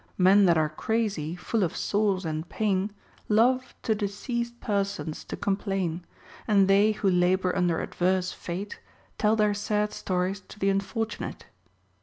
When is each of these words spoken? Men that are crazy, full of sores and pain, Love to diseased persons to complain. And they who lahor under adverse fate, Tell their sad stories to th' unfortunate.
Men 0.17 0.45
that 0.47 0.57
are 0.57 0.67
crazy, 0.67 1.35
full 1.35 1.61
of 1.63 1.77
sores 1.77 2.25
and 2.25 2.49
pain, 2.49 2.91
Love 3.29 3.75
to 3.83 3.93
diseased 3.93 4.59
persons 4.59 5.23
to 5.25 5.37
complain. 5.37 6.03
And 6.47 6.67
they 6.67 6.93
who 6.93 7.11
lahor 7.11 7.55
under 7.55 7.79
adverse 7.79 8.31
fate, 8.31 8.79
Tell 9.19 9.35
their 9.35 9.53
sad 9.53 9.93
stories 9.93 10.41
to 10.47 10.57
th' 10.59 10.63
unfortunate. 10.63 11.45